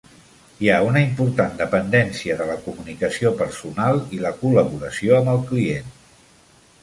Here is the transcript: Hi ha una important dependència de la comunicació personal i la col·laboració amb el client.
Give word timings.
Hi 0.61 0.69
ha 0.69 0.77
una 0.85 1.01
important 1.07 1.51
dependència 1.59 2.37
de 2.39 2.47
la 2.51 2.55
comunicació 2.63 3.33
personal 3.43 4.01
i 4.17 4.21
la 4.23 4.31
col·laboració 4.41 5.19
amb 5.19 5.33
el 5.35 5.43
client. 5.53 5.93